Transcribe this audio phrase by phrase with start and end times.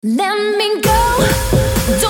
[0.00, 1.98] You wanna look good.
[2.00, 2.08] You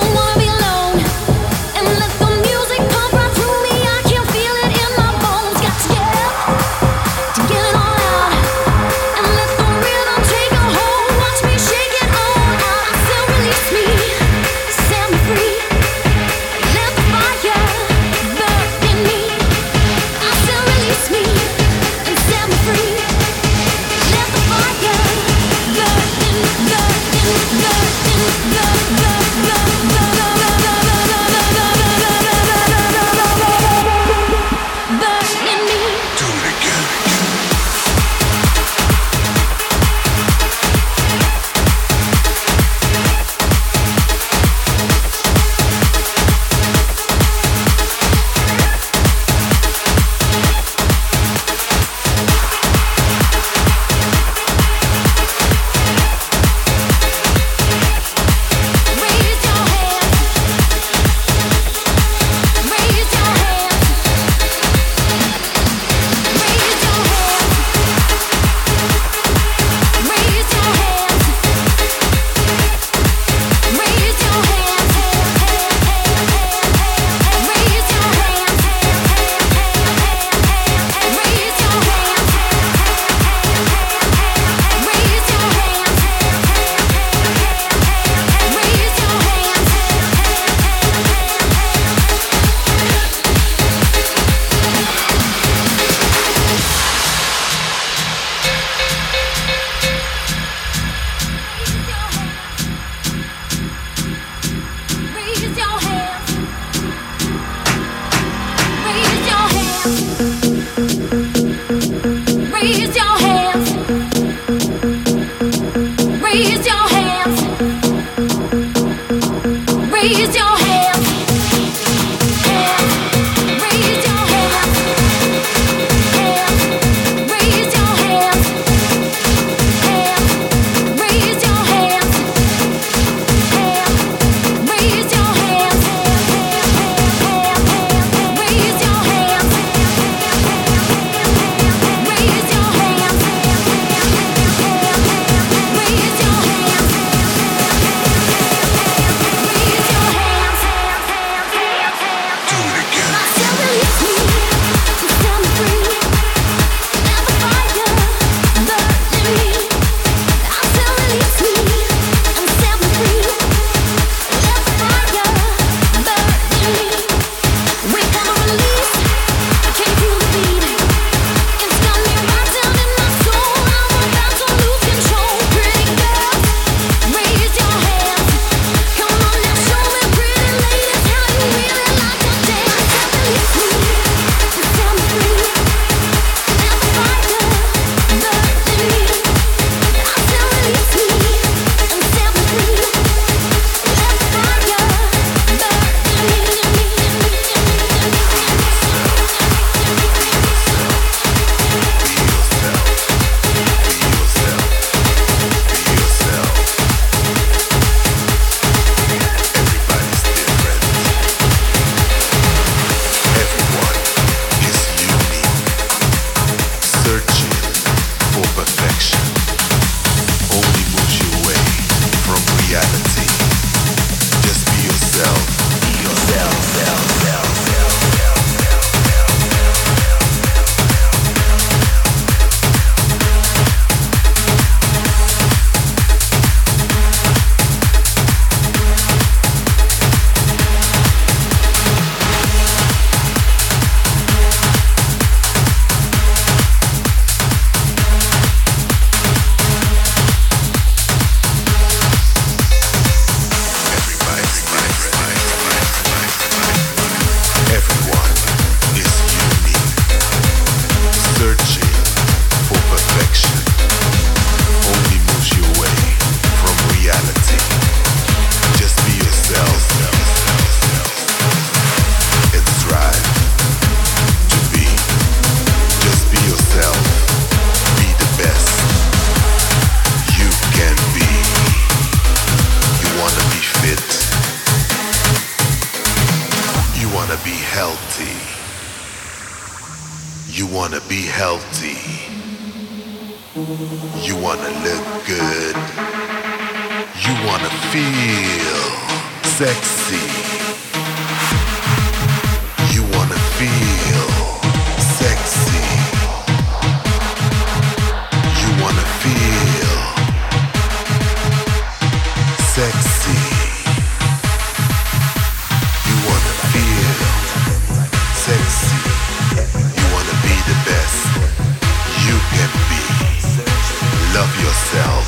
[324.35, 325.25] Love yourself.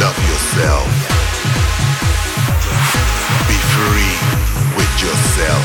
[0.00, 0.88] Love yourself.
[3.46, 4.14] Be free
[4.76, 5.64] with yourself.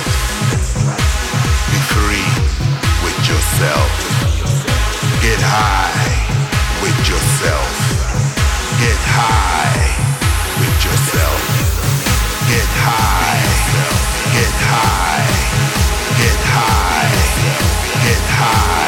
[1.72, 2.30] Be free
[3.04, 3.90] with yourself.
[5.22, 6.14] Get high
[6.84, 7.74] with yourself.
[8.78, 9.90] Get high
[10.60, 11.42] with yourself.
[12.48, 13.42] Get high.
[14.38, 15.26] Get high.
[16.22, 17.10] Get high.
[18.06, 18.83] Get high.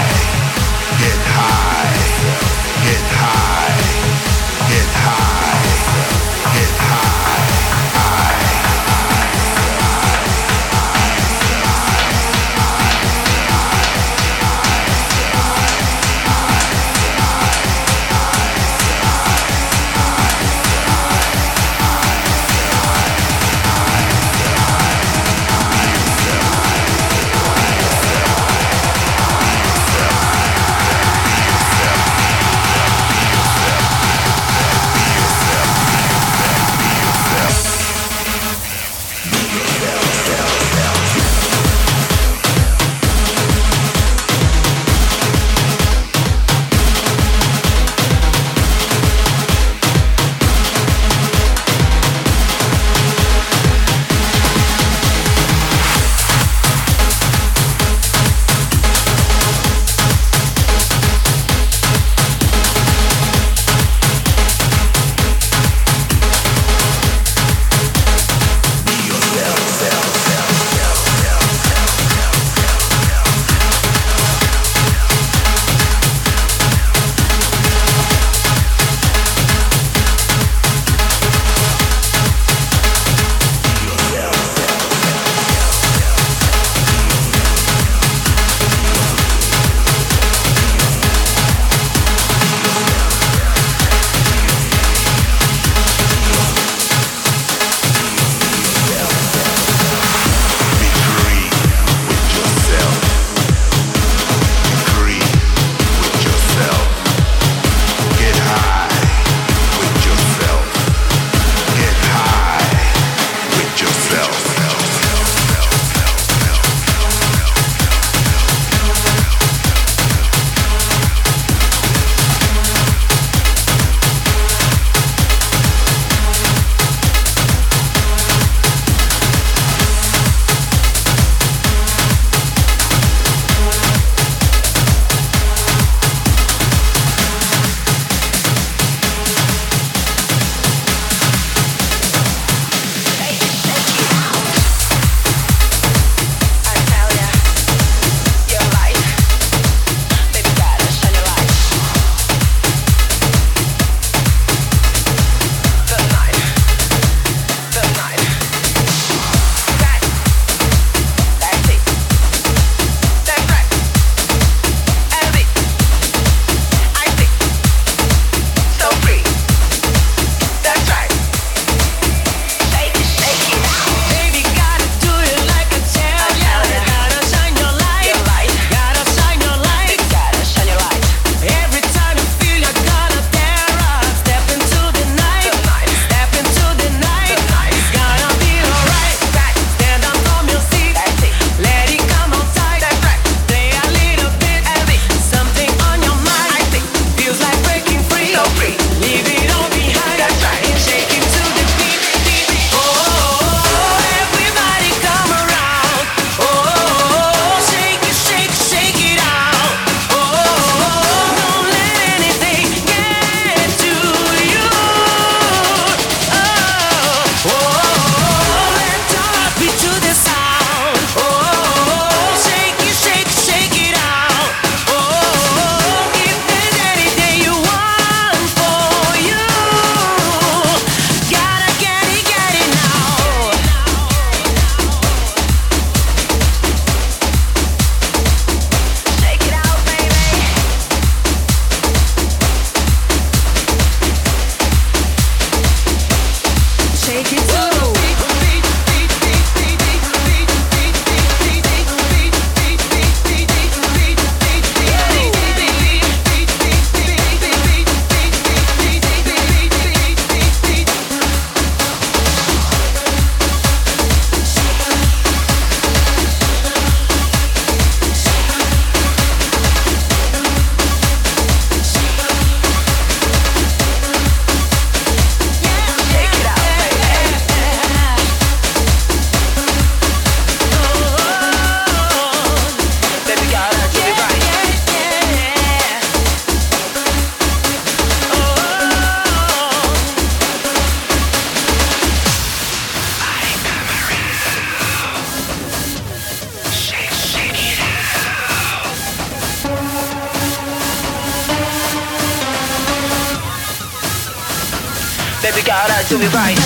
[305.55, 306.59] Baby, gotta do it right.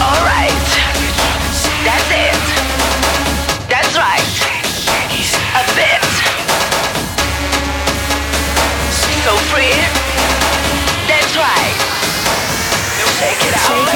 [0.00, 0.56] Alright.
[1.84, 2.32] That's it.
[3.68, 4.24] That's right.
[5.52, 6.00] A bit.
[9.20, 9.76] So free.
[11.06, 11.76] That's right.
[12.96, 13.91] You take it out.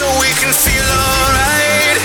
[0.00, 2.00] so we can feel alright.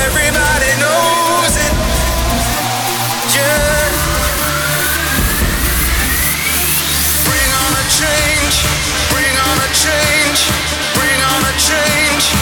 [0.00, 1.74] Everybody knows it.
[3.36, 3.92] Yeah.
[7.28, 8.56] Bring on a change.
[9.12, 10.40] Bring on a change.
[10.96, 12.41] Bring on a change.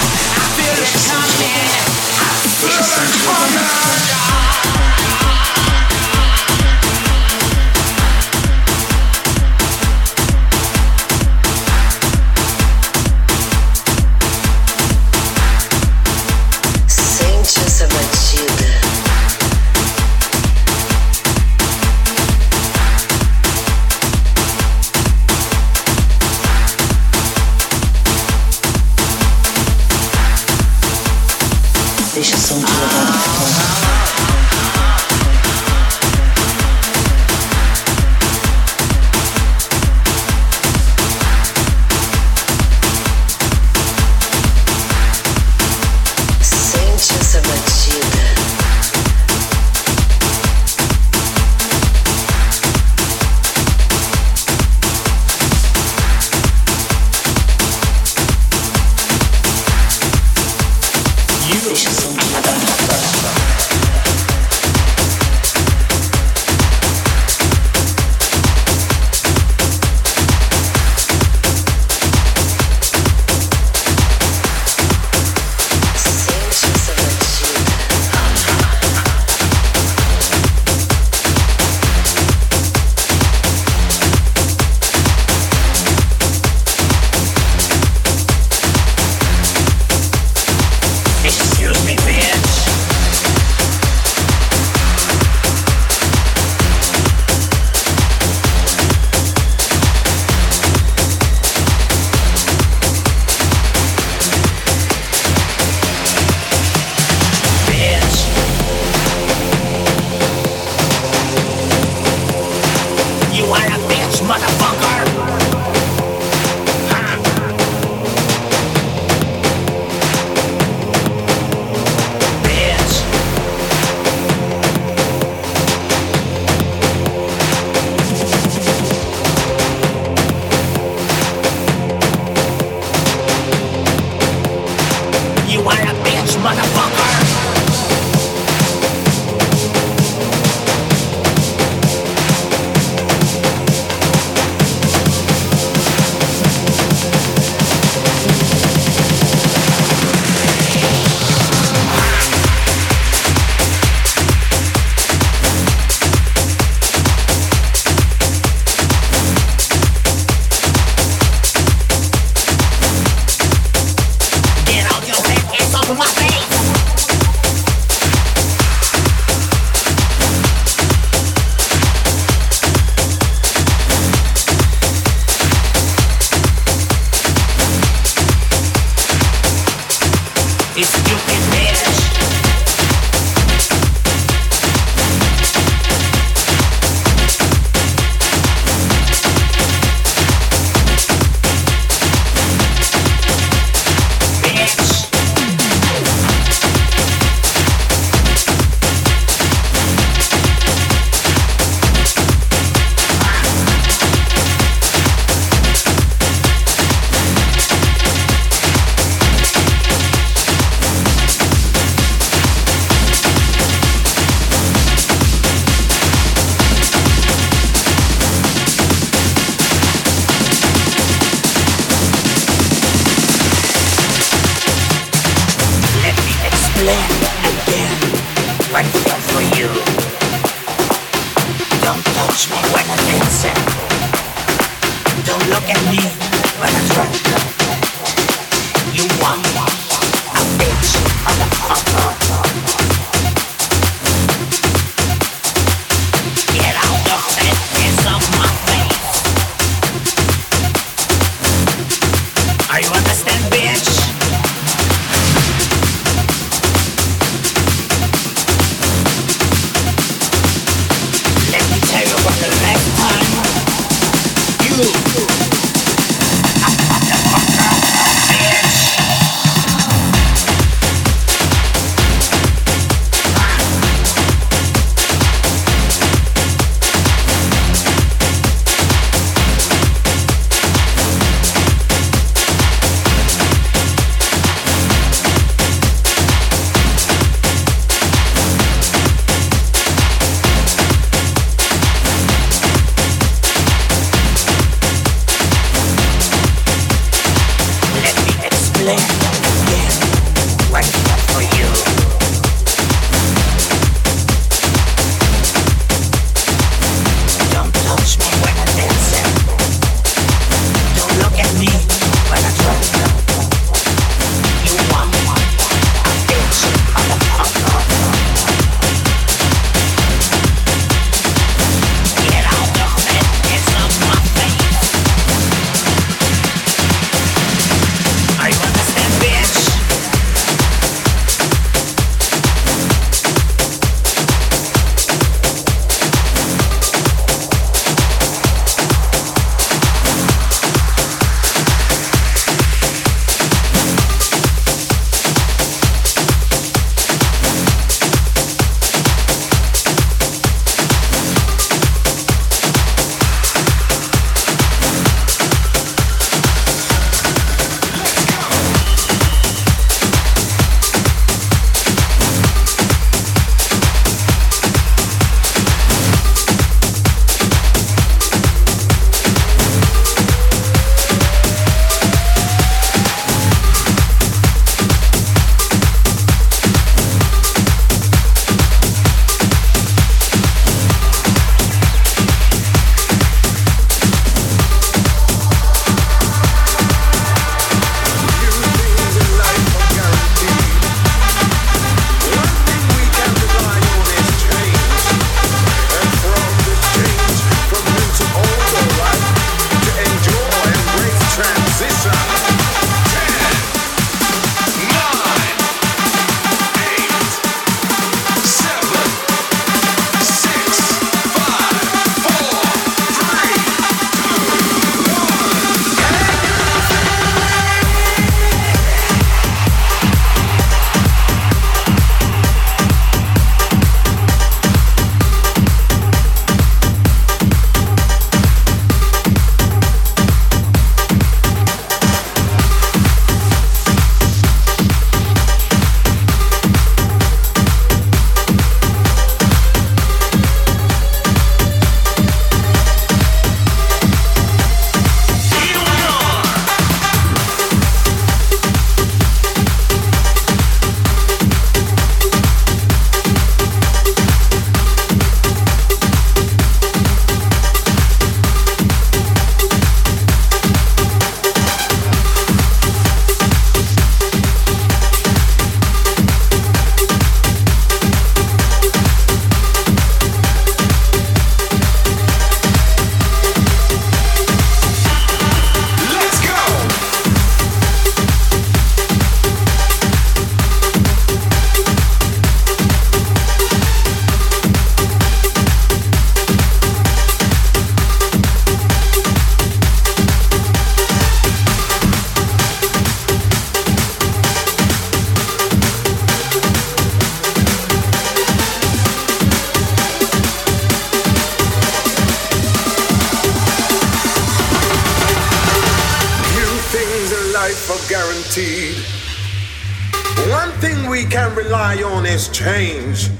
[510.84, 513.30] Thing we can rely on is change.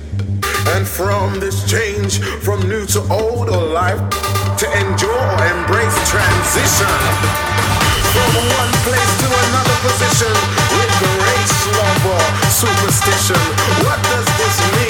[0.72, 4.00] And from this change, from new to old or life,
[4.60, 6.94] to endure or embrace transition.
[8.14, 10.34] From one place to another position,
[10.72, 10.94] with
[12.12, 13.42] or superstition.
[13.84, 14.83] What does this mean?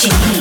[0.00, 0.39] 紧密。